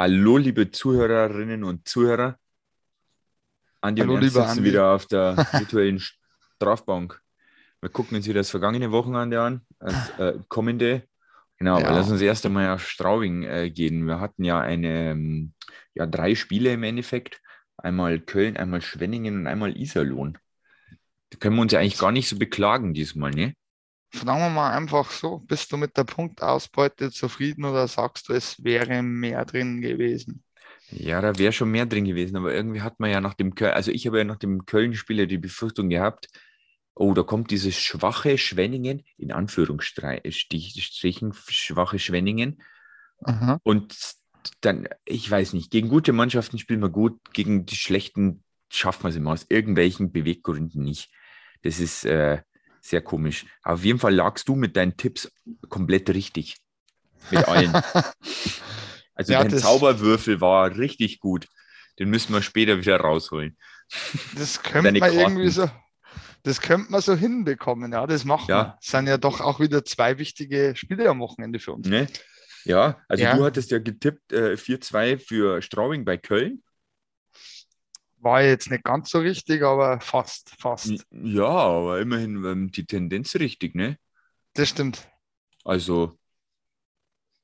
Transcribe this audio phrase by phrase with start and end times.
[0.00, 2.38] Hallo, liebe Zuhörerinnen und Zuhörer.
[3.80, 4.62] Andi Hallo, und Ernst sitzen Andi.
[4.62, 7.20] wieder auf der virtuellen Strafbank.
[7.80, 11.02] Wir gucken uns wieder das vergangene Wochenende an, das äh, kommende.
[11.56, 11.96] Genau, aber Ja.
[11.96, 14.06] lass uns erst einmal auf Straubing äh, gehen.
[14.06, 15.52] Wir hatten ja eine, ähm,
[15.94, 17.42] ja, drei Spiele im Endeffekt.
[17.76, 20.38] Einmal Köln, einmal Schwenningen und einmal Iserlohn.
[21.30, 23.54] Da können wir uns ja eigentlich gar nicht so beklagen diesmal, ne?
[24.10, 28.62] Fragen wir mal einfach so, bist du mit der Punktausbeute zufrieden oder sagst du, es
[28.64, 30.42] wäre mehr drin gewesen?
[30.90, 33.74] Ja, da wäre schon mehr drin gewesen, aber irgendwie hat man ja nach dem Köln,
[33.74, 36.28] also ich habe ja nach dem Köln-Spiel ja die Befürchtung gehabt,
[36.94, 42.62] oh, da kommt dieses schwache Schwenningen, in Anführungsstrichen schwache Schwenningen.
[43.22, 43.60] Aha.
[43.62, 43.94] Und
[44.60, 49.10] dann, ich weiß nicht, gegen gute Mannschaften spielen wir gut, gegen die schlechten schaffen wir
[49.10, 51.10] es immer aus irgendwelchen Beweggründen nicht.
[51.62, 52.42] Das ist äh,
[52.80, 53.46] sehr komisch.
[53.62, 55.30] Auf jeden Fall lagst du mit deinen Tipps
[55.68, 56.56] komplett richtig.
[57.30, 57.72] Mit allen.
[59.14, 61.48] Also Ja, dein Zauberwürfel war richtig gut.
[61.98, 63.56] Den müssen wir später wieder rausholen.
[64.36, 65.18] Das könnte man Karten.
[65.18, 65.68] irgendwie so,
[66.44, 68.56] das könnte man so hinbekommen, ja, das machen Ja.
[68.62, 68.76] wir.
[68.80, 71.88] Das sind ja doch auch wieder zwei wichtige Spiele am Wochenende für uns.
[71.88, 72.06] Ne?
[72.64, 73.36] Ja, also Ja.
[73.36, 76.62] du hattest ja getippt äh, 4-2 für Straubing bei Köln.
[78.28, 81.06] War jetzt nicht ganz so richtig, aber fast, fast.
[81.10, 83.96] Ja, aber immerhin ähm, die Tendenz richtig, ne?
[84.52, 85.08] Das stimmt.
[85.64, 86.18] Also,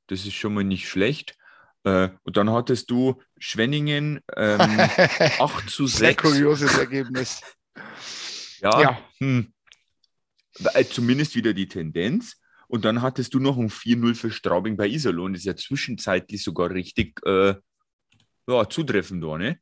[0.09, 1.39] das ist schon mal nicht schlecht.
[1.85, 4.61] Äh, und dann hattest du Schwenningen ähm,
[5.41, 6.23] 8 zu Sehr 6.
[6.23, 7.41] kurioses Ergebnis.
[8.61, 9.53] Ja, Ja, Hm.
[10.75, 12.41] Äh, Zumindest wieder die Tendenz.
[12.69, 15.33] Und dann hattest du noch ein 4-0 für Straubing bei Iserlohn.
[15.33, 17.55] Das ist ja zwischenzeitlich sogar richtig äh,
[18.47, 19.59] ja, zutreffend ne?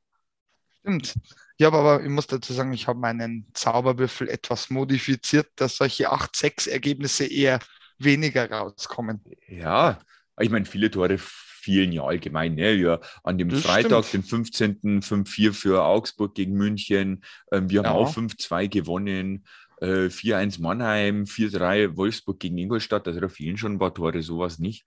[0.83, 1.15] Stimmt.
[1.59, 6.13] Ja, aber, aber ich muss dazu sagen, ich habe meinen Zauberwürfel etwas modifiziert, dass solche
[6.13, 7.61] 8-6-Ergebnisse eher
[7.99, 9.23] weniger rauskommen.
[9.49, 10.01] Ja,
[10.41, 12.57] ich meine, viele Tore fielen ja allgemein.
[12.57, 12.73] Ne?
[12.75, 14.25] Ja, an dem Das Freitag, stimmt.
[14.25, 15.03] den 15.
[15.03, 17.23] 5-4 für Augsburg gegen München.
[17.53, 17.93] Ähm, wir haben Ja.
[17.93, 19.45] auch 5-2 gewonnen.
[19.81, 23.07] Äh, 4-1 Mannheim, 4-3 Wolfsburg gegen Ingolstadt.
[23.07, 24.85] Also da fielen schon ein paar Tore, sowas nicht.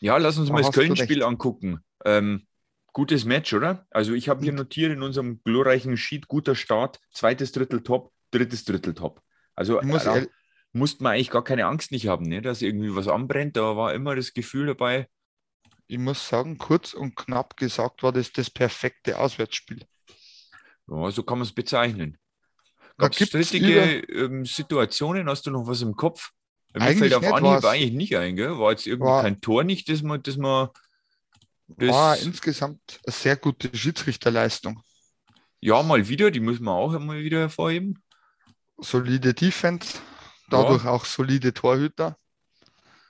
[0.00, 1.78] Ja, lass uns Da mal das Köln-Spiel angucken.
[2.04, 2.46] Ähm,
[2.96, 3.86] gutes Match, oder?
[3.90, 8.64] Also ich habe hier notiert in unserem glorreichen Sheet, guter Start, zweites Drittel top, drittes
[8.64, 9.20] Drittel top.
[9.54, 10.30] Also muss da ehrlich-
[10.72, 12.40] musste man eigentlich gar keine Angst nicht haben, ne?
[12.40, 13.58] dass irgendwie was anbrennt.
[13.58, 15.08] Da war immer das Gefühl dabei,
[15.88, 19.84] Ich muss sagen, kurz und knapp gesagt war das das perfekte Auswärtsspiel.
[20.88, 22.16] ja, so kann man es bezeichnen.
[22.96, 25.28] Gab es strittige ähm, Situationen?
[25.28, 26.30] Hast du noch was im Kopf?
[26.72, 28.58] Mir fällt auf Anhieb eigentlich nicht ein, gell?
[28.58, 30.70] War jetzt irgendwie War- kein Tor nicht, das man, das man
[31.68, 34.82] War insgesamt eine sehr gute Schiedsrichterleistung.
[35.60, 38.02] ja mal wieder, die müssen wir auch immer wieder hervorheben.
[38.78, 39.98] Solide Defense,
[40.50, 42.16] dadurch auch solide Torhüter.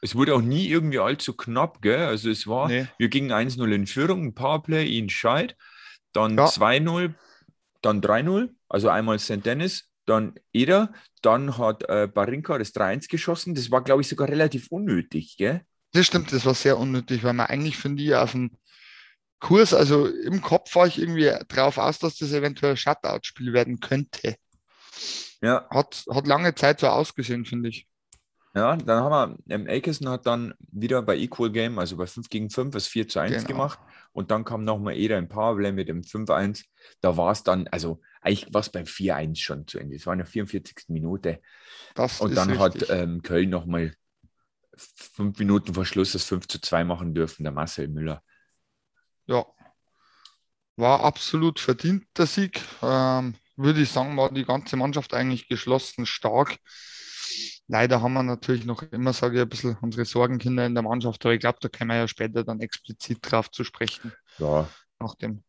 [0.00, 2.06] Es wurde auch nie irgendwie allzu knapp, gell?
[2.06, 2.86] Also es war, Nee.
[2.98, 5.56] wir gingen 1-0 in Führung, ein Powerplay, ihn scheit,
[6.12, 6.46] dann Ja.
[6.46, 7.14] 2-0,
[7.82, 9.44] dann 3-0, also einmal St.
[9.44, 10.92] Dennis, dann Eder,
[11.22, 13.54] dann hat äh, Barinka das 3-1 geschossen.
[13.54, 15.62] Das war, glaube ich, sogar relativ unnötig, gell?
[15.96, 18.50] Das stimmt, das war sehr unnötig, weil man eigentlich finde ich auf dem
[19.40, 23.80] Kurs, also im Kopf war ich irgendwie drauf aus, dass das eventuell ein Shutout-Spiel werden
[23.80, 24.36] könnte.
[25.42, 27.86] Ja, Hat, hat lange Zeit so ausgesehen, finde ich.
[28.54, 32.28] ja dann haben wir, ähm, Akerson hat dann wieder bei Equal Game, also bei 5
[32.30, 33.46] gegen 5, das 4 zu 1 Genau.
[33.48, 33.78] gemacht.
[34.12, 36.64] Und dann kam nochmal Eder im Powerplay mit dem 5-1.
[37.02, 39.94] Da war es dann, also eigentlich war es beim 4-1 schon zu Ende.
[39.96, 40.88] Es war in der 44.
[40.88, 41.40] Minute.
[41.94, 42.90] Das Und dann hat richtig.
[42.90, 43.94] ähm, Köln nochmal
[44.76, 48.22] fünf Minuten vor Schluss das 5 zu 2 machen dürfen, der Marcel Müller.
[49.26, 49.44] Ja,
[50.76, 52.60] war absolut verdienter Sieg.
[52.82, 56.58] Ähm, würde ich sagen, war die ganze Mannschaft eigentlich geschlossen stark.
[57.68, 61.24] Leider haben wir natürlich noch immer, sage ich, ein bisschen unsere Sorgenkinder in der Mannschaft,
[61.24, 64.12] aber ich glaube, da können wir ja später dann explizit drauf zu sprechen.
[64.38, 64.68] Ja,
[65.00, 65.42] Nach den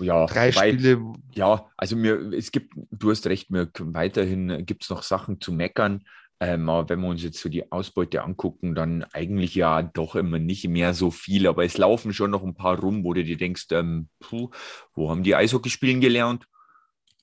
[0.00, 4.84] ja, drei wobei- Spiele, ja, also mir, es gibt, du hast recht, mir weiterhin gibt
[4.84, 6.04] es noch Sachen zu meckern.
[6.40, 10.38] Ähm, aber wenn wir uns jetzt so die Ausbeute angucken, dann eigentlich ja doch immer
[10.38, 13.36] nicht mehr so viel, aber es laufen schon noch ein paar rum, wo du dir
[13.36, 14.50] denkst, ähm, puh,
[14.94, 16.46] wo haben die Eishockey spielen gelernt?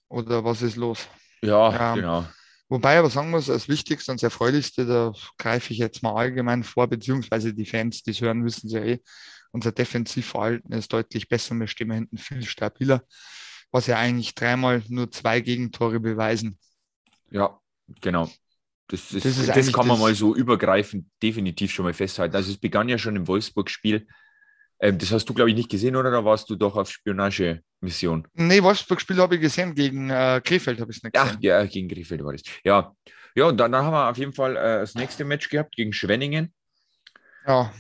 [0.09, 1.07] oder was ist los?
[1.41, 1.93] Ja, Ja.
[1.93, 2.25] genau.
[2.67, 6.63] Wobei aber sagen muss, das Wichtigste und das Erfreulichste, da greife ich jetzt mal allgemein
[6.63, 8.99] vor, beziehungsweise die Fans, die es hören, wissen es ja eh,
[9.51, 13.03] unser Defensivverhalten ist deutlich besser, wir stehen hinten viel stabiler,
[13.71, 16.57] was ja eigentlich dreimal nur zwei Gegentore beweisen.
[17.29, 17.59] Ja,
[18.01, 18.29] genau.
[18.87, 22.35] Das, ist, Das ist das, kann man das- mal so übergreifend definitiv schon mal festhalten.
[22.35, 24.07] Also es begann ja schon im Wolfsburg-Spiel.
[24.79, 26.11] Ähm, das hast du, glaube ich, nicht gesehen, oder?
[26.11, 28.27] Da warst du doch auf Spionagemission.
[28.33, 31.37] Nee, Wolfsburg-Spiel habe ich gesehen, gegen äh, Krefeld habe ich es nicht gesehen.
[31.41, 32.41] ja, gegen Krefeld war das.
[32.63, 32.93] Ja,
[33.35, 35.93] ja und dann, dann haben wir auf jeden Fall äh, das nächste Match gehabt gegen
[35.93, 36.53] Schwenningen.
[37.47, 37.71] Ja,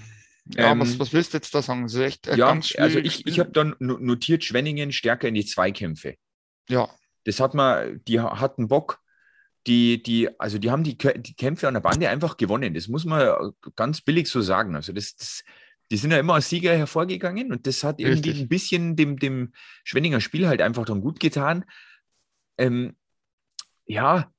[0.55, 1.83] Ja, Ähm, was, was willst du jetzt da sagen?
[1.83, 5.33] Das ist echt Ja, ganz also ich, ich habe dann no- notiert, Schwenningen stärker in
[5.35, 6.15] die Zweikämpfe.
[6.69, 6.87] ja,
[7.25, 8.99] Das hat man, die ha- hatten Bock.
[9.67, 12.73] Die, die, also die haben die, die Kämpfe an der Bande einfach gewonnen.
[12.73, 14.75] Das muss man ganz billig so sagen.
[14.75, 15.43] Also das, das,
[15.91, 18.43] die sind ja immer als Sieger hervorgegangen und das hat irgendwie Richtig.
[18.43, 19.53] ein bisschen dem, dem
[19.83, 21.65] Schwenninger Spiel halt einfach dann gut getan.
[22.57, 22.95] Ähm,
[23.85, 24.31] ja,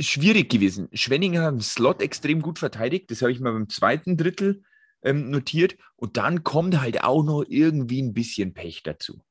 [0.00, 0.88] schwierig gewesen.
[0.92, 3.10] Schwenninger haben den Slot extrem gut verteidigt.
[3.10, 4.64] Das habe ich mal beim zweiten Drittel
[5.02, 5.76] ähm, notiert.
[5.96, 9.22] Und dann kommt halt auch noch irgendwie ein bisschen Pech dazu.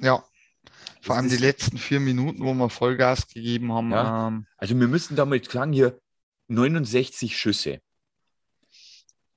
[0.00, 0.24] ja.
[1.00, 3.90] Vor allem die letzten vier Minuten, wo wir Vollgas gegeben haben.
[3.90, 4.28] Ja.
[4.28, 5.98] Ähm, Also wir müssen damit sagen, hier
[6.48, 7.80] 69 Schüsse.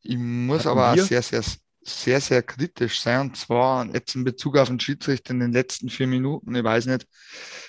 [0.01, 1.03] ich muss Hatten aber auch wir?
[1.03, 1.43] sehr, sehr,
[1.81, 3.21] sehr, sehr kritisch sein.
[3.21, 6.53] Und zwar jetzt in Bezug auf den Schiedsrichter in den letzten vier Minuten.
[6.53, 7.07] Ich weiß nicht,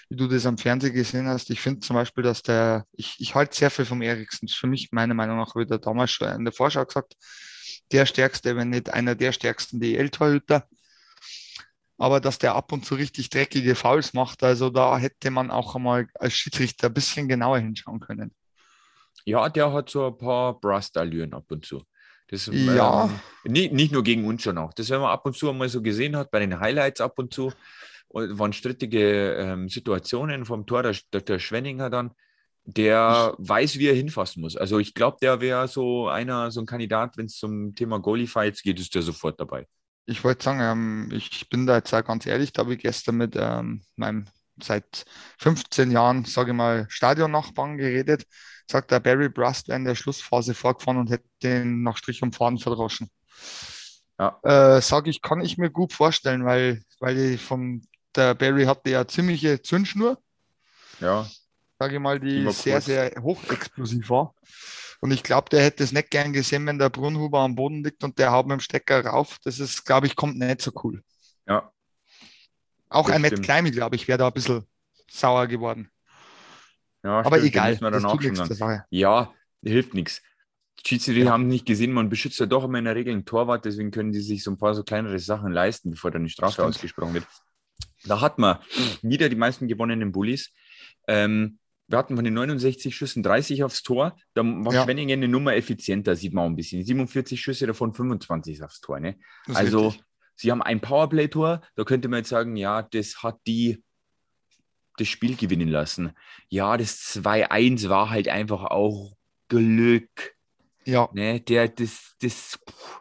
[0.09, 1.49] wie du das am Fernsehen gesehen hast.
[1.50, 4.47] Ich finde zum Beispiel, dass der, ich, ich halte sehr viel vom Eriksen.
[4.47, 7.14] Das ist für mich meiner Meinung nach wieder damals schon in der Vorschau gesagt,
[7.93, 10.67] der stärkste, wenn nicht einer der stärksten DL-Torhüter.
[11.98, 15.75] Aber dass der ab und zu richtig dreckige Fouls macht, also da hätte man auch
[15.75, 18.34] einmal als Schiedsrichter ein bisschen genauer hinschauen können.
[19.25, 21.82] Ja, der hat so ein paar Brust-Allüren ab und zu.
[22.28, 23.04] Das, Ja.
[23.04, 24.72] ähm, nicht, nicht nur gegen uns schon auch.
[24.75, 27.32] Das, wenn man ab und zu einmal so gesehen hat, bei den Highlights ab und
[27.32, 27.52] zu,
[28.10, 32.12] waren strittige ähm, Situationen vom Tor der, der, der Schwenninger dann,
[32.64, 34.56] der weiß, wie er hinfassen muss.
[34.56, 38.62] Also ich glaube, der wäre so einer, so ein Kandidat, wenn es zum Thema Goalie-Fights
[38.62, 39.66] geht, ist der sofort dabei.
[40.06, 43.17] Ich wollte sagen, ähm, ich bin da jetzt auch ganz ehrlich, da habe ich gestern
[43.17, 44.26] mit ähm, meinem
[44.62, 45.05] seit
[45.38, 48.25] 15 Jahren, sage ich mal, Stadionnachbarn geredet.
[48.70, 52.35] Sagt der Barry Brust wäre in der Schlussphase vorgefahren und hätte den nach Strich und
[52.35, 53.11] Faden verdroschen.
[54.19, 54.41] Ja.
[54.43, 57.82] Äh, sage ich, kann ich mir gut vorstellen, weil, weil vom,
[58.14, 60.19] der Barry hatte ja ziemliche Zündschnur,
[61.00, 61.26] Ja,
[61.79, 62.85] sage ich mal, Die sehr, kurz.
[62.85, 64.35] sehr hochexplosiv war.
[65.00, 68.02] Und ich glaube, der hätte es nicht gern gesehen, wenn der Brunhuber am Boden liegt
[68.04, 69.38] und der haut mit dem Stecker rauf.
[69.44, 71.02] Das ist, glaube ich, kommt nicht so cool.
[71.46, 71.70] ja.
[72.88, 73.43] Auch ein Matt.
[73.43, 74.64] Kleimi, glaube ich, wäre da ein bisschen
[75.10, 75.90] sauer geworden.
[77.02, 78.52] ja Aber stimmt, egal, müssen wir das dann tut dann.
[78.54, 78.84] Sache.
[78.90, 79.34] Ja,
[79.64, 80.22] hilft nichts.
[80.87, 81.32] Schiedsrichter Ja.
[81.32, 84.12] haben nicht gesehen, man beschützt ja doch immer in der Regel einen Torwart, deswegen können
[84.12, 86.69] die sich so ein paar so kleinere Sachen leisten, bevor dann die Strafe Stimmt.
[86.69, 87.26] ausgesprochen wird.
[88.04, 88.58] Da hat man
[89.02, 90.52] wieder die meisten gewonnenen Bullies.
[91.08, 91.58] Ähm,
[91.88, 94.17] wir hatten von den 69 Schüssen 30 aufs Tor.
[94.35, 94.85] Da war Ja.
[94.85, 96.83] Schwenningen eine Nummer effizienter, sieht man auch ein bisschen.
[96.85, 98.99] 47 Schüsse, davon 25 aufs Tor.
[99.00, 99.17] Ne?
[99.47, 100.05] Ist Also, richtig.
[100.35, 103.83] sie haben ein Powerplay-Tor, da könnte man jetzt sagen, ja, das hat die
[104.99, 106.12] das Spiel gewinnen lassen.
[106.49, 109.15] Ja, das 2-1 war halt einfach auch
[109.49, 110.35] Glück.
[110.87, 111.41] Ja, Ne?
[111.41, 113.00] Der, das, das, pff.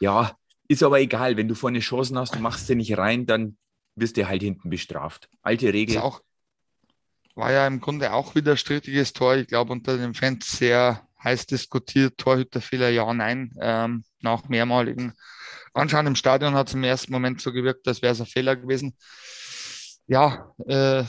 [0.00, 0.36] ja,
[0.68, 1.36] ist aber egal.
[1.36, 3.56] Wenn du vorne Chancen hast, du machst sie nicht rein, dann
[3.96, 5.28] wirst du halt hinten bestraft.
[5.42, 5.98] Alte ist Regel.
[5.98, 6.22] auch,
[7.34, 9.36] war ja im Grunde auch wieder strittiges Tor.
[9.36, 12.18] Ich glaube, unter den Fans sehr heiß diskutiert.
[12.18, 13.52] Torhüterfehler, ja, nein.
[13.60, 15.14] Ähm, nach mehrmaligen
[15.74, 18.56] Anschauen im Stadion hat es im ersten Moment so gewirkt, als wäre es ein Fehler
[18.56, 18.96] gewesen.
[20.06, 21.04] Ja, äh,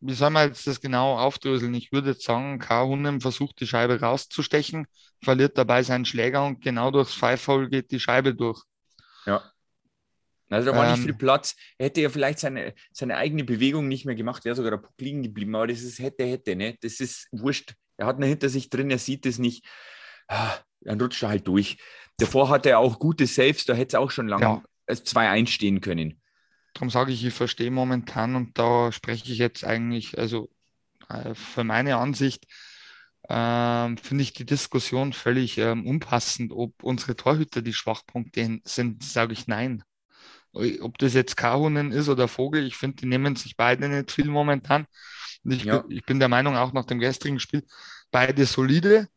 [0.00, 1.74] wie soll man jetzt das genau aufdröseln?
[1.74, 2.84] Ich würde jetzt sagen, K.
[2.84, 4.86] Hunnen versucht die Scheibe rauszustechen,
[5.22, 8.62] verliert dabei seinen Schläger und genau durchs Pfeifhole geht die Scheibe durch.
[9.26, 9.42] Ja.
[10.54, 11.56] Also da war nicht Ähm, viel Platz.
[11.78, 14.94] Er hätte ja vielleicht seine, seine eigene Bewegung nicht mehr gemacht, wäre sogar der Puck
[15.00, 15.54] liegen geblieben.
[15.56, 16.76] Aber das ist hätte, hätte, ne?
[16.80, 17.74] Das ist wurscht.
[17.96, 19.64] Er hat ihn hinter sich drin, er sieht es nicht.
[20.28, 21.78] Ah, Dann rutscht er halt durch.
[22.18, 24.62] Davor hatte er auch gute Saves, da hätte es auch schon lange Ja.
[24.86, 26.20] als 2-1 stehen können.
[26.74, 30.50] Darum sage ich, ich verstehe momentan und da spreche ich jetzt eigentlich, also
[31.08, 32.46] äh, für meine Ansicht,
[33.28, 39.32] ähm, finde ich die Diskussion völlig ähm, unpassend, ob unsere Torhüter die Schwachpunkte sind, sage
[39.32, 39.82] ich nein.
[40.54, 44.26] Ob das jetzt Kahunen ist oder Vogel, ich finde, die nehmen sich beide nicht viel
[44.26, 44.86] momentan.
[45.42, 45.78] Und ich, Ja.
[45.78, 47.64] bin, ich bin der Meinung, auch nach dem gestrigen Spiel,
[48.10, 49.08] beide solide,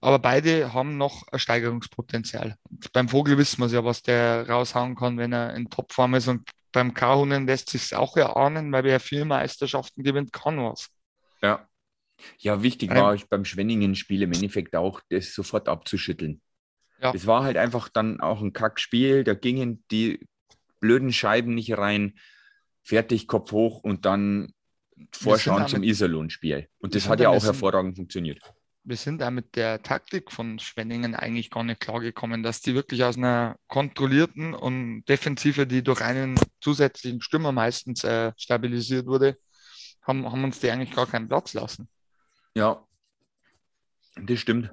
[0.00, 2.56] aber beide haben noch ein Steigerungspotenzial.
[2.70, 6.14] Und beim Vogel wissen wir es ja, was der raushauen kann, wenn er in Topform
[6.14, 6.28] ist.
[6.28, 10.88] Und beim Kahunen lässt sich auch erahnen, weil wer vier Meisterschaften gewinnt, kann was.
[11.42, 11.68] Ja.
[12.38, 16.40] Ja, wichtig war ich beim Schwenningen-Spiel im Endeffekt auch, das sofort abzuschütteln.
[17.00, 17.12] Ja.
[17.14, 20.26] Es war halt einfach dann auch ein Kackspiel, da gingen die
[20.80, 22.18] blöden Scheiben nicht rein,
[22.82, 24.52] fertig, Kopf hoch und dann
[25.12, 26.68] vorschauen zum Iserlohn-Spiel.
[26.78, 28.40] Und das hat ja auch- hervorragend funktioniert.
[28.84, 33.04] wir sind da mit der Taktik von Schwenningen eigentlich gar nicht klargekommen, dass die wirklich
[33.04, 39.36] aus einer kontrollierten und Defensive, die durch einen zusätzlichen Stürmer meistens äh, stabilisiert wurde,
[40.02, 41.86] haben, haben uns die eigentlich gar keinen Platz lassen.
[42.54, 42.82] Ja,
[44.16, 44.70] das stimmt.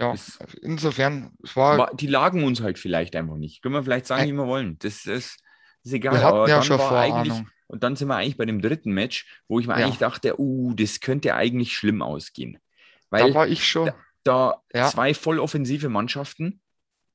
[0.00, 3.62] Ja, Es- insofern, es war, die lagen uns halt vielleicht einfach nicht.
[3.62, 4.78] Können wir vielleicht sagen, Ei- wie wir wollen.
[4.78, 5.38] Das ist,
[5.82, 6.14] ist egal.
[6.14, 7.48] wir hatten aber ja dann schon Vorahnung.
[7.66, 9.84] und dann sind wir eigentlich bei dem dritten Match, wo ich mir Ja.
[9.86, 12.58] eigentlich dachte, uh, das könnte eigentlich schlimm ausgehen.
[13.10, 13.90] Weil Da war ich schon,
[14.22, 14.88] da Ja.
[14.88, 16.60] zwei voll offensive Mannschaften.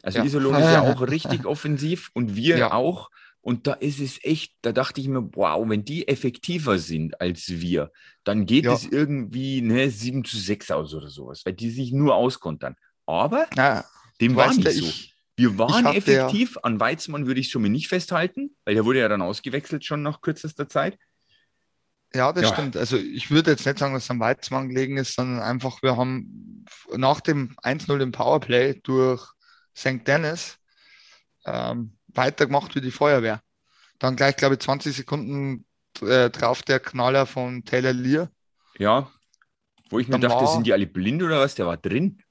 [0.02, 0.26] Also Ja.
[0.26, 2.74] Iserlohn ist ja auch richtig offensiv und wir Ja.
[2.74, 3.10] auch.
[3.46, 7.50] Und da ist es echt, da dachte ich mir, wow, wenn die effektiver sind als
[7.50, 7.92] wir,
[8.24, 8.74] dann geht Ja.
[8.74, 12.76] es irgendwie ne, 7 zu 6 aus oder sowas, weil die sich nur auskontern.
[13.06, 13.84] Aber Na,
[14.22, 14.86] dem war nicht ja, so.
[14.86, 16.58] ich, Wir waren hab der- effektiv.
[16.64, 20.02] An Weizmann würde ich schon mal nicht festhalten, weil der wurde ja dann ausgewechselt schon
[20.04, 20.98] nach kürzester Zeit.
[22.16, 22.54] ja, das Ja.
[22.54, 22.78] stimmt.
[22.78, 25.98] Also ich würde jetzt nicht sagen, dass es am Weizmann gelegen ist, sondern einfach, wir
[25.98, 26.64] haben
[26.96, 29.28] nach dem 1-0 im Powerplay durch
[29.76, 30.08] St.
[30.08, 30.60] Dennis
[31.46, 33.42] ähm, weitergemacht wie die Feuerwehr.
[34.00, 35.66] Dann gleich, glaube ich, 20 Sekunden
[36.02, 38.30] äh, drauf der Knaller von Taylor Lear.
[38.78, 39.12] Ja,
[39.90, 41.56] wo ich mir dachte, war- sind die alle blind oder was?
[41.56, 42.22] Der war drin.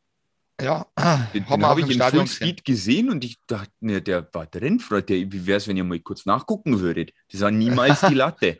[0.60, 0.86] Ja,
[1.34, 2.36] Den, den habe ich im in Stadion gesehen.
[2.48, 5.08] Speed gesehen und ich dachte, ne, der war drin, Freund.
[5.08, 7.12] Der, wie wäre es, wenn ihr mal kurz nachgucken würdet?
[7.30, 8.58] Das war niemals die Latte.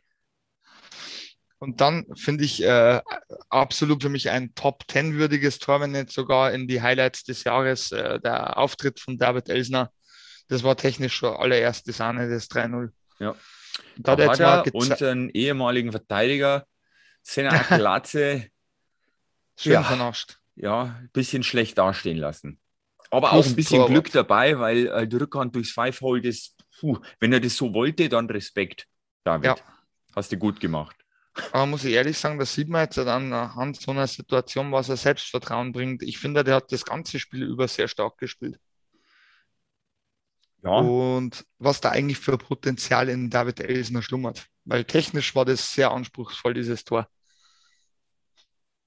[1.59, 3.01] Und dann finde ich äh,
[3.49, 7.45] absolut für mich ein Top 10 würdiges Tor, wenn nicht sogar in die Highlights des
[7.45, 9.93] Jahres, äh, der Auftritt von David Elsner.
[10.53, 12.91] Das war technisch schon allererste Sahne, das 3-0.
[13.19, 13.35] Ja.
[13.97, 16.67] Da hat Da hat jetzt er geze- unseren ehemaligen Verteidiger,
[17.23, 18.49] Senna Glatze,
[19.57, 19.83] schön Ja.
[19.83, 20.39] vernascht.
[20.57, 22.59] ja, ein bisschen schlecht dastehen lassen.
[23.11, 23.91] Aber Plus auch ein bisschen Torwart.
[23.91, 28.09] Glück dabei, weil äh, die Rückhand durchs Five-Hole, das, puh, wenn er das so wollte,
[28.09, 28.87] dann Respekt,
[29.25, 29.47] David.
[29.47, 29.57] Ja.
[30.15, 30.97] Hast du gut gemacht.
[31.53, 34.91] Aber muss ich ehrlich sagen, das sieht man jetzt dann anhand so einer Situation, was
[34.91, 36.03] er Selbstvertrauen bringt.
[36.03, 38.59] Ich finde, der hat das ganze Spiel über sehr stark gespielt.
[40.63, 44.47] Ja, Und was da eigentlich für Potenzial in David Elsner schlummert.
[44.65, 47.09] Weil technisch war das sehr anspruchsvoll, dieses Tor.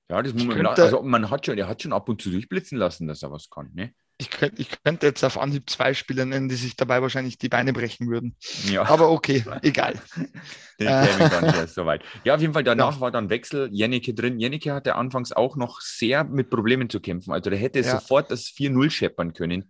[0.10, 2.78] ja das muss man, also man hat schon, der hat schon ab und zu durchblitzen
[2.78, 3.94] lassen, dass er was kann, ne?
[4.18, 7.50] Ich könnte, ich könnte jetzt auf Anhieb zwei Spieler nennen, die sich dabei wahrscheinlich die
[7.50, 8.38] Beine brechen würden.
[8.70, 8.84] Ja.
[8.86, 9.96] Aber okay, egal.
[10.80, 11.18] Den Äh.
[11.30, 12.02] gar nicht erst so weit.
[12.24, 14.40] Ja, auf jeden Fall, danach war dann Wechsel, Jennecke drin.
[14.40, 17.34] Jennecke hatte anfangs auch noch sehr mit Problemen zu kämpfen.
[17.34, 18.00] Also der hätte Ja.
[18.00, 19.70] sofort das 4-0 scheppern können.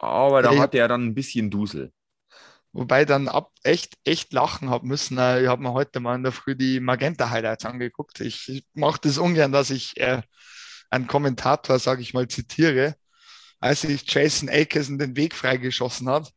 [0.00, 1.92] Aber da ich- hatte er dann ein bisschen Dusel.
[2.72, 5.18] Wobei dann ab echt, echt lachen habe müssen.
[5.18, 8.20] Äh, Ich habe mir heute mal in der Früh die Magenta-Highlights angeguckt.
[8.20, 10.22] Ich, ich mache das ungern, dass ich äh,
[10.88, 12.94] einen Kommentator, sage ich mal, zitiere.
[13.58, 16.32] Als sich Jason Akerson den Weg freigeschossen hat,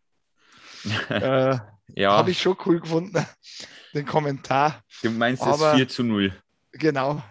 [1.10, 1.58] äh,
[1.96, 3.26] Ja, habe ich schon cool gefunden,
[3.94, 4.82] den Kommentar.
[5.04, 6.34] du meinst aber- das 4 zu 0
[6.72, 7.24] Genau.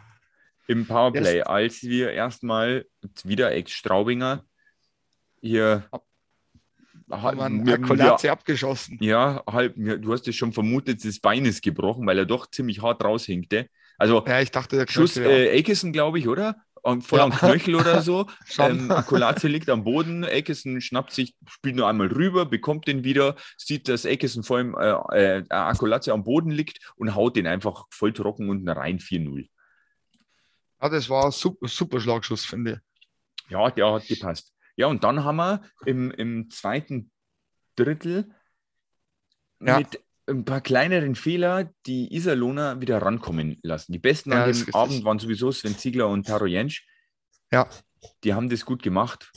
[0.69, 2.87] im Powerplay, als wir erstmal
[3.25, 4.45] wieder Ex-Straubinger
[5.41, 5.89] hier
[7.13, 8.99] Wir einen wir- Akkulatze abgeschossen.
[9.01, 12.81] Ja, halb, du hast es schon vermutet, das Bein ist gebrochen, weil er doch ziemlich
[12.83, 13.69] hart raushinkte.
[13.99, 16.57] Also Ja, ich dachte, der Schuss äh, Akison, glaube ich, oder?
[17.01, 17.25] Voll Ja.
[17.27, 18.27] am Knöchel oder so.
[18.59, 23.37] Ähm, Akulaze liegt am Boden, Akison schnappt sich, spielt nur einmal rüber, bekommt den wieder,
[23.57, 27.85] sieht, dass Akison vor ihm äh, äh, Akulaze am Boden liegt und haut den einfach
[27.91, 29.47] voll trocken unten rein 4-0.
[30.81, 32.81] ja, das war ein super, super Schlagschuss, finde
[33.47, 33.51] ich.
[33.53, 34.53] Ja, der hat gepasst.
[34.77, 37.11] Ja, und dann haben wir im, im zweiten
[37.77, 38.31] Drittel
[39.61, 39.79] Ja.
[39.79, 43.93] mit ein paar kleineren Fehler die Iserlohner wieder rankommen lassen.
[43.93, 44.75] Die besten Ja, an dem.
[44.75, 46.87] Abend waren sowieso Sven Ziegler und Taro Jensch.
[47.53, 47.69] Ja,
[48.25, 49.31] Die haben das gut gemacht.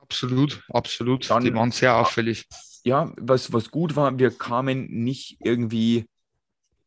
[0.00, 1.28] absolut, absolut.
[1.30, 2.46] Dann- die waren sehr auffällig.
[2.84, 6.04] Ja, was, was gut war, wir kamen nicht irgendwie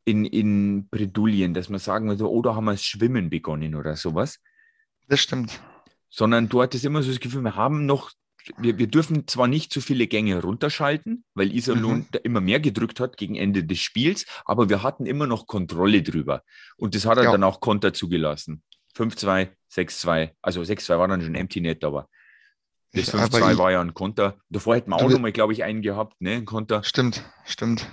[0.06, 3.96] in, in Bredouillen, dass man sagen würde, oh, da haben wir das Schwimmen begonnen oder
[3.96, 4.40] sowas.
[5.08, 5.60] Das stimmt.
[6.10, 8.12] Sondern du hattest immer so das Gefühl, wir haben noch,
[8.58, 12.20] wir, wir dürfen zwar nicht zu viele Gänge runterschalten, weil Iserlohn Mhm.
[12.24, 16.44] immer mehr gedrückt hat gegen Ende des Spiels, aber wir hatten immer noch Kontrolle drüber.
[16.78, 17.32] Und das hat er Ja.
[17.32, 18.64] dann auch Konter zugelassen.
[18.96, 22.08] 5-2, 6-2, also 6-2 war dann schon Empty Net, aber
[22.94, 24.38] das Ja, aber 5-2 ich- war ja ein Konter.
[24.50, 26.84] Davor hätten wir auch nochmal, glaube ich, einen gehabt, ne, ein Konter.
[26.84, 27.86] Stimmt, stimmt.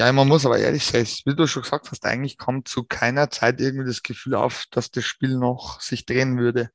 [0.00, 3.30] Ja, man muss aber ehrlich sein, wie du schon gesagt hast, eigentlich kommt zu keiner
[3.30, 6.70] Zeit irgendwie das Gefühl auf, dass das Spiel noch sich drehen würde.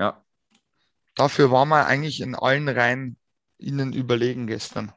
[0.00, 0.24] Ja,
[1.14, 3.18] Dafür waren wir eigentlich in allen Reihen
[3.58, 4.92] ihnen überlegen gestern.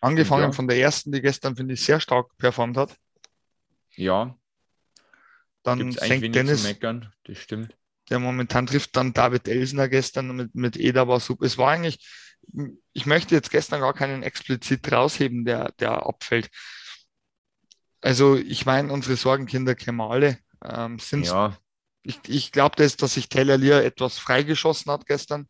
[0.00, 0.52] Angefangen Ja.
[0.52, 2.96] von der ersten, die gestern, finde ich, sehr stark performt hat.
[3.94, 4.36] ja,
[5.62, 7.76] Dann wenig Dennis, meckern, das stimmt.
[8.08, 11.44] der momentan trifft, dann David Elsner gestern mit, mit Eda war super.
[11.44, 12.04] Es war eigentlich,
[12.92, 16.50] ich möchte jetzt gestern gar keinen explizit rausheben, der, der abfällt.
[18.00, 21.56] Also ich meine, unsere Sorgenkinder Kemale ähm, sind, Ja,
[22.02, 25.48] ich, ich glaube, dass, dass sich Taylor Lear etwas freigeschossen hat gestern.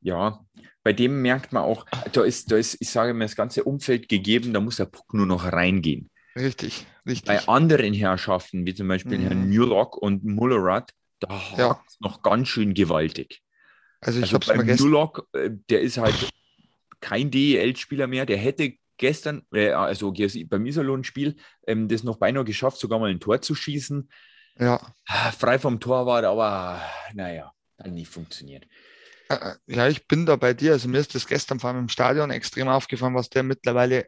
[0.00, 0.44] Ja,
[0.82, 4.08] bei dem merkt man auch, da ist, da ist, ich sage mal, das ganze Umfeld
[4.08, 6.10] gegeben, da muss der Puck nur noch reingehen.
[6.36, 7.26] Richtig, richtig.
[7.26, 9.22] Bei anderen Herrschaften, wie zum Beispiel Mhm.
[9.22, 11.70] Herrn Newlock und Mullerat, da Ja.
[11.70, 13.42] hat es noch ganz schön gewaltig.
[14.00, 16.14] Also ich Also habe es Newlock, äh, der ist halt
[17.00, 20.12] kein DEL-Spieler mehr, der hätte gestern, äh, also
[20.48, 21.36] beim Iserlohn-Spiel,
[21.66, 24.08] ähm, das noch beinahe geschafft, sogar mal ein Tor zu schießen.
[24.60, 24.80] Ja.
[25.38, 26.80] Frei vom Torwart, aber
[27.14, 28.66] naja, hat nicht funktioniert.
[29.28, 30.72] Äh, äh, Ja, ich bin da bei dir.
[30.72, 34.06] Also mir ist das gestern vor allem im Stadion extrem aufgefallen, was der mittlerweile.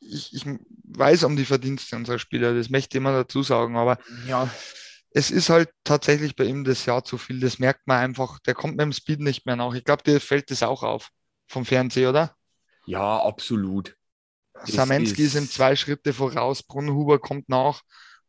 [0.00, 0.44] Ich, ich
[0.84, 4.56] weiß um die Verdienste unserer Spieler, das möchte ich immer dazu sagen, aber Ja,
[5.10, 7.40] es ist halt tatsächlich bei ihm das Jahr zu viel.
[7.40, 8.38] Das merkt man einfach.
[8.40, 9.74] Der kommt mit dem Speed nicht mehr nach.
[9.74, 11.10] Ich glaube, dir fällt das auch auf
[11.48, 12.34] vom Fernsehen, oder?
[12.86, 13.96] ja, absolut.
[14.66, 17.82] Das Samenski ist ihm ist- zwei Schritte voraus, Brunhuber kommt nach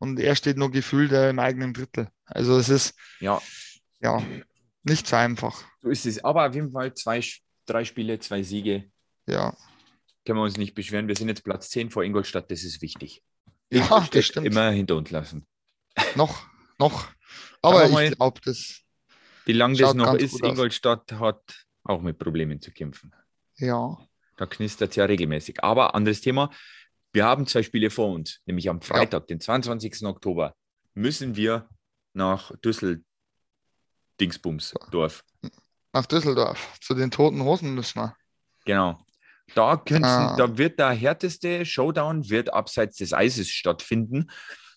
[0.03, 2.09] und er steht nur gefühlt äh, im eigenen Drittel.
[2.25, 3.41] Also es ist Ja,
[4.01, 4.21] ja
[4.83, 5.63] nicht so einfach.
[5.81, 6.23] so ist es.
[6.23, 7.23] Aber auf jeden Fall zwei,
[7.65, 8.91] drei Spiele, zwei Siege.
[9.25, 9.55] Ja,
[10.25, 11.07] Können wir uns nicht beschweren.
[11.07, 13.23] Wir sind jetzt Platz 10 vor Ingolstadt, das ist wichtig.
[13.71, 14.45] ja, Ingolstadt das stimmt.
[14.47, 15.45] Immer hinter uns lassen.
[16.15, 16.45] Noch,
[16.79, 17.07] noch.
[17.61, 18.05] Aber mal.
[18.05, 18.81] ich glaube, das,
[19.45, 20.49] Wie lange das noch ist, gut aus.
[20.49, 23.13] Ingolstadt hat auch mit Problemen zu kämpfen.
[23.57, 23.97] ja,
[24.37, 25.63] Da knistert es ja regelmäßig.
[25.63, 26.49] Aber anderes Thema.
[27.13, 30.03] Wir haben zwei Spiele vor uns, nämlich am Freitag, den 22.
[30.05, 30.55] Oktober,
[30.95, 31.69] müssen wir
[32.13, 33.03] nach Düssel
[34.19, 35.23] Dingsbums Dorf.
[35.93, 36.77] nach Düsseldorf.
[36.81, 38.15] Zu den toten Hosen müssen wir.
[38.65, 38.99] Genau.
[39.55, 40.35] Da, Ah.
[40.37, 44.31] da wird der härteste Showdown wird abseits des Eises stattfinden.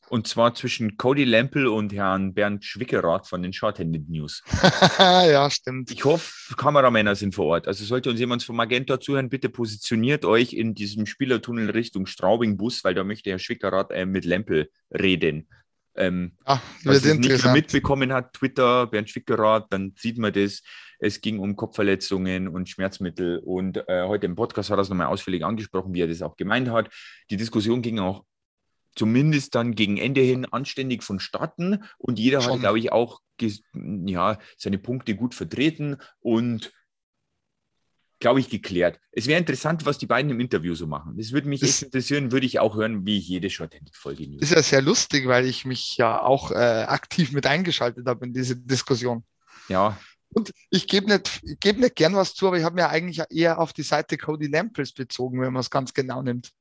[0.08, 4.42] Und zwar zwischen Cody Lempel und Herrn Bernd Schwickerath von den Shorthanded News.
[4.98, 5.90] ja, stimmt.
[5.90, 7.66] Ich hoffe, Kameramänner sind vor Ort.
[7.66, 12.84] Also sollte uns jemand vom Magenta zuhören, bitte positioniert euch in diesem Spielertunnel Richtung Straubing-Bus,
[12.84, 15.48] weil da möchte Herr Schwickerath äh, mit Lempel reden.
[15.96, 20.62] Ähm, Ah, was es nicht mitbekommen hat, Twitter, Bernd Schwickerath, dann sieht man das.
[20.98, 23.38] Es ging um Kopfverletzungen und Schmerzmittel.
[23.38, 26.36] Und äh, heute im Podcast hat er es nochmal ausführlich angesprochen, wie er das auch
[26.36, 26.90] gemeint hat.
[27.30, 28.24] Die Diskussion ging auch
[28.96, 31.84] zumindest dann gegen Ende hin anständig vonstatten.
[31.98, 32.60] Und jeder hat, Schon.
[32.60, 33.20] glaube ich, auch
[33.74, 36.72] ja, seine Punkte gut vertreten und,
[38.18, 38.98] glaube ich, geklärt.
[39.12, 41.16] Es wäre interessant, was die beiden im Interview so machen.
[41.18, 44.42] Das würde mich Das- interessieren, würde ich auch hören, wie ich jede Shorthanded-Folge news.
[44.42, 46.54] Ist ja sehr lustig, weil ich mich ja auch äh,
[46.88, 49.22] aktiv mit eingeschaltet habe in diese Diskussion.
[49.68, 49.98] Ja,
[50.30, 53.22] Und ich gebe nicht, ich geb nicht gern was zu, aber ich habe mir eigentlich
[53.30, 56.52] eher auf die Seite Cody Lampels bezogen, wenn man es ganz genau nimmt.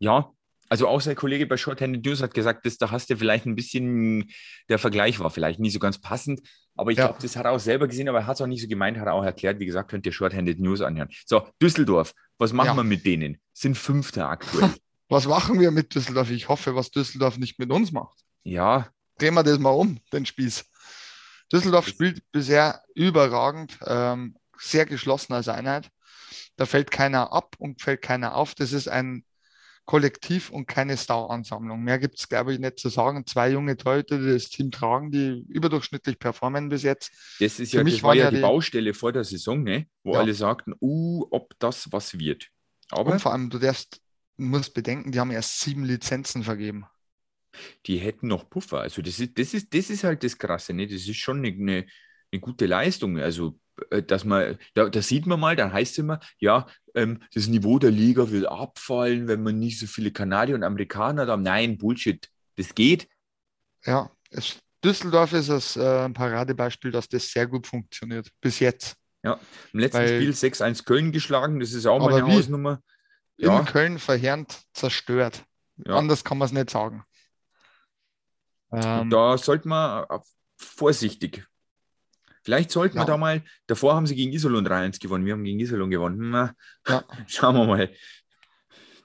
[0.00, 0.32] Ja,
[0.68, 3.54] also auch sein Kollege bei Shorthanded News hat gesagt, dass da hast du vielleicht ein
[3.56, 4.30] bisschen,
[4.68, 6.40] der Vergleich war vielleicht nicht so ganz passend,
[6.76, 7.06] aber ich Ja.
[7.08, 8.96] glaube, das hat er auch selber gesehen, aber er hat es auch nicht so gemeint,
[8.98, 11.08] hat er auch erklärt, wie gesagt, könnt ihr Shorthanded News anhören.
[11.26, 12.76] So, Düsseldorf, was machen Ja.
[12.76, 13.38] wir mit denen?
[13.52, 14.70] Sind Fünfter aktuell.
[15.12, 16.30] Was machen wir mit Düsseldorf?
[16.30, 18.20] Ich hoffe, was Düsseldorf nicht mit uns macht.
[18.44, 20.64] ja, Drehen wir das mal um, den Spieß.
[21.52, 25.90] Düsseldorf spielt bisher überragend, ähm, sehr geschlossen als Einheit.
[26.56, 28.54] Da fällt keiner ab und fällt keiner auf.
[28.54, 29.24] Das ist ein
[29.90, 31.82] Kollektiv und keine Star-Ansammlung.
[31.82, 33.26] Mehr gibt es, glaube ich, nicht zu sagen.
[33.26, 37.10] Zwei junge Torhüter, die das Team tragen, die überdurchschnittlich performen bis jetzt.
[37.40, 39.88] das ist Für ja, mich das war ja die die- Baustelle vor der Saison, ne?
[40.04, 40.20] wo Ja.
[40.20, 42.46] alle sagten, uh, ob das was wird.
[42.90, 44.00] Aber Und vor allem, du darfst,
[44.36, 46.84] musst bedenken, die haben erst sieben Lizenzen vergeben.
[47.86, 48.78] die hätten noch Puffer.
[48.82, 50.86] Also das ist, das ist, das ist halt das Krasse, ne?
[50.86, 51.48] Das ist schon eine,
[52.32, 53.18] eine, gute Leistung.
[53.18, 53.58] Also,
[54.06, 57.78] dass man, da, da sieht man mal, dann heißt es immer, ja, ähm, das Niveau
[57.78, 61.36] der Liga wird abfallen, wenn man nicht so viele Kanadier und Amerikaner da.
[61.36, 62.28] Nein, Bullshit.
[62.56, 63.08] Das geht.
[63.84, 68.28] Ja, es, Düsseldorf ist das äh, ein Paradebeispiel, dass das sehr gut funktioniert.
[68.40, 68.96] Bis jetzt.
[69.72, 72.36] Im letzten Weil- Spiel 6-1 Köln geschlagen, das ist auch mal eine wie?
[72.36, 72.80] Hausnummer.
[73.36, 75.44] Ja, In Köln verheerend zerstört.
[75.86, 75.96] Ja.
[75.96, 77.04] Anders kann man es nicht sagen.
[78.72, 80.18] Ähm, da sollte man äh,
[80.56, 81.46] vorsichtig.
[82.42, 83.06] Vielleicht sollten wir Ja.
[83.06, 86.30] da mal, davor haben sie gegen Iserlohn 3-1 gewonnen, wir haben gegen Iserlohn gewonnen.
[86.30, 86.54] Na,
[86.88, 87.04] Ja.
[87.26, 87.90] Schauen wir mal.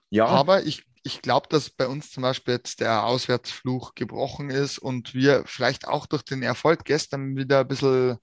[0.10, 4.78] Ja, Aber ich, ich glaube, dass bei uns zum Beispiel jetzt der Auswärtsfluch gebrochen ist
[4.80, 8.18] und wir vielleicht auch durch den Erfolg gestern wieder ein bisschen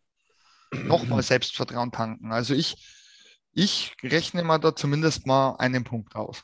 [0.73, 2.33] nochmal Selbstvertrauen tanken.
[2.33, 2.77] Also ich,
[3.53, 6.43] ich rechne mal da zumindest mal einen Punkt aus.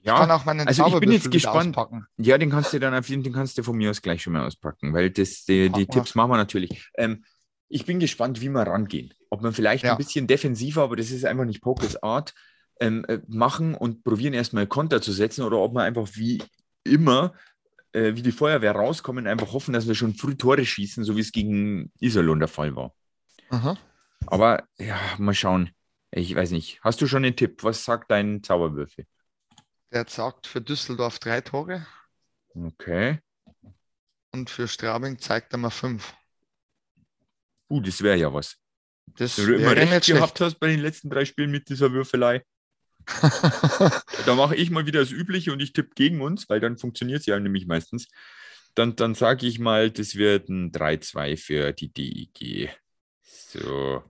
[0.00, 1.76] Ich kann ja, auch meinen also ich bin jetzt gespannt.
[1.76, 2.06] auspacken.
[2.16, 4.32] ja, den kannst du dann auf jeden den kannst du von mir aus gleich schon
[4.32, 5.86] mal auspacken, weil das, die, die.
[5.86, 6.88] Tipps machen wir natürlich.
[6.96, 7.24] Ähm,
[7.68, 9.12] ich bin gespannt, wie wir rangehen.
[9.28, 9.92] Ob man vielleicht Ja.
[9.92, 12.32] ein bisschen defensiver, aber das ist einfach nicht Pokers Art,
[12.80, 16.42] ähm, äh, machen und probieren erstmal Konter zu setzen oder ob wir einfach wie
[16.84, 17.34] immer,
[17.92, 21.20] äh, wie die Feuerwehr rauskommen, einfach hoffen, dass wir schon früh Tore schießen, so wie
[21.20, 22.94] es gegen Iserlohn der Fall war.
[23.50, 23.76] Aha.
[24.26, 25.70] Aber ja, mal schauen.
[26.10, 26.80] Ich weiß nicht.
[26.82, 27.62] Hast du schon einen Tipp?
[27.64, 29.04] Was sagt dein Zauberwürfel?
[29.92, 31.86] Der sagt für Düsseldorf drei Tore
[32.54, 33.20] Okay.
[34.32, 36.14] und für Straubing zeigt er mal fünf.
[37.70, 38.56] Uh, das wäre ja was.
[39.16, 42.38] Das Wenn du immer recht gehabt hast bei den letzten drei Spielen mit dieser Würfelei,
[42.38, 42.46] schlecht.
[44.26, 47.20] da mache ich mal wieder das Übliche und ich tippe gegen uns, weil dann funktioniert
[47.20, 48.08] es ja nämlich meistens.
[48.74, 52.70] Dann, dann sage ich mal, das wird ein 3-2 für die DIG.
[53.22, 54.04] So.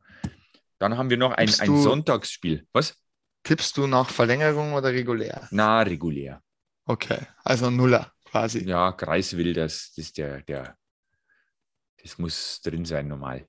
[0.79, 2.67] Dann haben wir noch ein, ein Sonntagsspiel.
[2.73, 2.97] Was?
[3.42, 5.48] Tippst du nach Verlängerung oder regulär?
[5.51, 6.42] Na, regulär.
[6.85, 8.12] Okay, also Nuller.
[8.24, 8.64] quasi.
[8.68, 10.77] Ja, Kreiswild, das, das ist der, der,
[12.03, 13.46] das muss drin sein normal.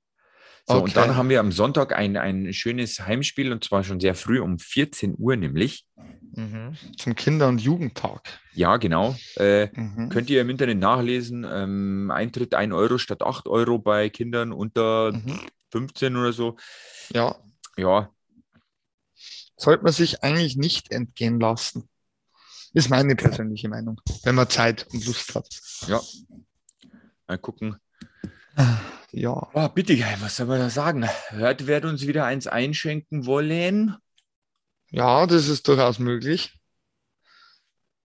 [0.68, 0.84] So, Okay.
[0.84, 4.40] und dann haben wir am Sonntag ein, ein schönes Heimspiel und zwar schon sehr früh
[4.40, 5.86] um 14 Uhr nämlich.
[6.32, 6.78] Mhm.
[6.98, 8.22] Zum Kinder- und Jugendtag.
[8.54, 9.16] Ja, genau.
[9.36, 10.10] Äh, Mhm.
[10.10, 11.46] Könnt ihr im Internet nachlesen.
[11.50, 15.40] Ähm, Eintritt 1 Euro statt 8 Euro bei Kindern unter Mhm.
[15.72, 16.56] 15 oder so.
[17.14, 17.36] Ja,
[17.78, 18.12] Ja,
[19.60, 21.88] sollte man sich eigentlich nicht entgehen lassen.
[22.74, 25.48] Ist meine persönliche Meinung, wenn man Zeit und Lust hat.
[25.88, 26.02] ja.
[27.28, 27.78] Mal gucken.
[29.12, 31.08] Ja, Oh, bitte, was soll man da sagen?
[31.30, 33.96] Hört, wer uns wieder eins einschenken wollen?
[34.92, 36.52] ja, das ist durchaus möglich.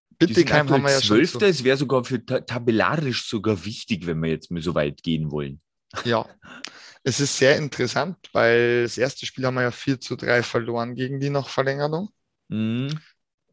[0.09, 1.19] Sind Bittigheim haben wir ja schon.
[1.19, 5.31] Es wäre sogar für ta tabellarisch sogar wichtig, wenn wir jetzt mal so weit gehen
[5.31, 5.61] wollen.
[6.05, 6.25] Ja,
[7.07, 10.95] es ist sehr interessant, weil das erste Spiel haben wir ja 4 zu 3 verloren
[10.95, 12.09] gegen die nach Verlängerung.
[12.47, 12.99] Mhm.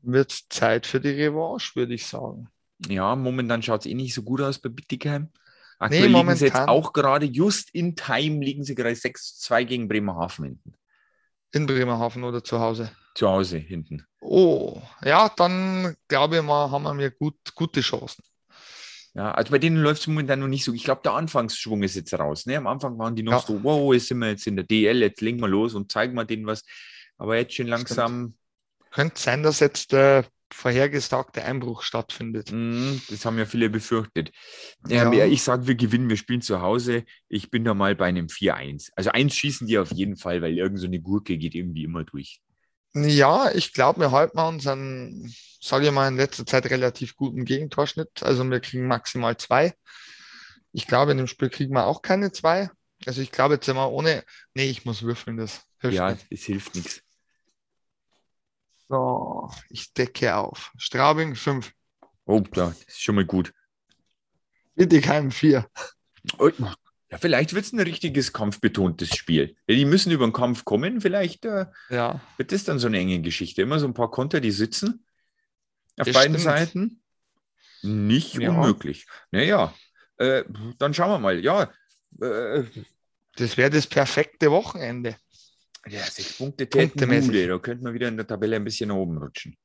[0.01, 2.49] Wird Zeit für die Revanche, würde ich sagen.
[2.89, 5.31] Ja, momentan schaut es eh nicht so gut aus bei Bittigheim.
[5.79, 10.47] Aktuell liegen sie jetzt auch gerade, just in Time, liegen sie gerade 6-2 gegen Bremerhaven
[10.47, 10.75] hinten.
[11.53, 12.91] In Bremerhaven oder zu Hause.
[13.15, 14.07] Zu Hause hinten.
[14.23, 18.25] Oh, ja, dann glaube ich mal, haben wir gut, gute Chancen.
[19.15, 20.73] Ja, also bei denen läuft es momentan noch nicht so.
[20.73, 22.47] Ich glaube, der Anfangsschwung ist jetzt raus.
[22.47, 22.57] Ne?
[22.57, 23.41] Am Anfang waren die noch Ja.
[23.41, 26.15] so, wow, jetzt sind wir jetzt in der DL, jetzt legen wir los und zeigen
[26.15, 26.65] wir denen was.
[27.19, 28.35] Aber jetzt schon langsam,
[28.91, 32.51] Könnte sein, dass jetzt der vorhergesagte Einbruch stattfindet.
[32.53, 34.33] mh, das haben ja viele befürchtet.
[34.89, 35.11] Ja.
[35.13, 37.05] Ähm, ich sage, wir gewinnen, wir spielen zu Hause.
[37.29, 38.91] Ich bin da mal bei einem 4-1.
[38.97, 42.05] Also eins schießen die auf jeden Fall, weil irgend so eine Gurke geht irgendwie immer
[42.05, 42.41] durch.
[42.95, 47.45] Ja, ich glaube, wir halten mal unseren, sage ich mal, in letzter Zeit relativ guten
[47.45, 48.23] Gegentorschnitt.
[48.23, 49.75] Also wir kriegen maximal zwei.
[50.73, 52.71] Ich glaube, in dem Spiel kriegen wir auch keine zwei.
[53.07, 54.25] Also ich glaube, jetzt sind wir ohne.
[54.55, 56.27] Nee, ich muss würfeln, das hilft ja, nicht.
[56.31, 57.03] es hilft nichts.
[58.89, 60.71] So, ich decke auf.
[60.77, 61.73] Straubing 5,
[62.25, 63.53] Oh, ja, das ist schon mal gut.
[64.75, 65.69] Bittigheim 4.
[66.39, 66.51] Oh,
[67.13, 69.55] Ja, vielleicht wird es ein richtiges kampfbetontes Spiel.
[69.69, 71.01] Ja, die müssen über den Kampf kommen.
[71.01, 73.63] Vielleicht äh, Ja, wird das dann so eine enge Geschichte.
[73.63, 75.05] Immer so ein paar Konter, die sitzen
[75.99, 76.57] auf Das beiden stimmt.
[76.59, 77.03] Seiten.
[77.83, 78.51] Nicht Ja.
[78.51, 79.07] unmöglich.
[79.31, 79.75] Naja,
[80.17, 80.45] äh,
[80.79, 81.39] dann schauen wir mal.
[81.45, 81.71] Ja,
[82.21, 82.65] äh,
[83.37, 85.17] das wäre das perfekte Wochenende.
[85.89, 87.09] ja sechs Punkte täten.
[87.27, 87.49] Bude.
[87.49, 89.57] Da könnte man wieder in der Tabelle ein bisschen nach oben rutschen.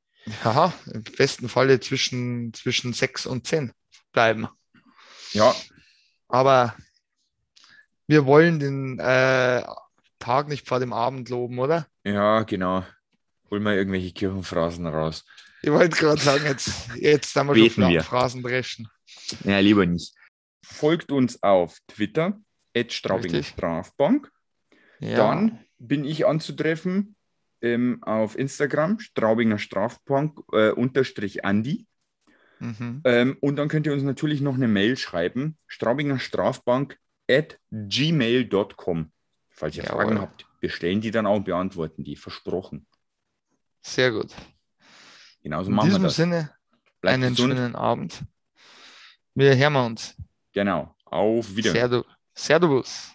[0.44, 3.72] Ja, im besten Falle zwischen, zwischen 6 und 10
[4.12, 4.48] bleiben.
[5.32, 5.54] Ja,
[6.28, 6.74] Aber
[8.08, 9.62] wir wollen den äh,
[10.18, 11.86] Tag nicht vor dem Abend loben, oder?
[12.04, 12.84] ja, genau.
[13.50, 15.24] Hol mal irgendwelche Kirchenphrasen raus.
[15.62, 18.02] Ich wollte gerade sagen, jetzt, jetzt haben wir Beten schon wir.
[18.02, 18.88] Phra- Phrasen dreschen.
[19.44, 20.14] Ja, lieber nicht.
[20.64, 22.38] Folgt uns auf Twitter,
[22.88, 23.48] Straubinger Richtig.
[23.54, 24.30] Strafbank.
[25.00, 25.16] Ja.
[25.16, 27.16] Dann bin ich anzutreffen
[27.62, 31.86] ähm, auf Instagram, Straubinger Strafbank äh, unterstrich Andi.
[32.60, 33.00] Mhm.
[33.04, 36.98] Ähm, und dann könnt ihr uns natürlich noch eine Mail schreiben, Straubinger Strafbank
[37.30, 39.12] at gmail.com.
[39.50, 39.96] Falls ihr Jawohl.
[40.04, 42.86] Fragen habt, wir stellen die dann auch und beantworten die, versprochen.
[43.82, 44.32] Sehr gut.
[45.42, 46.16] Genauso In machen wir diesem das.
[46.16, 46.54] Sinne,
[47.00, 47.54] Bleibt einen gesund.
[47.54, 48.24] schönen Abend.
[49.34, 50.16] Wir hören uns.
[50.52, 50.94] Genau.
[51.04, 52.04] Auf Wiedersehen.
[52.34, 53.14] Servus.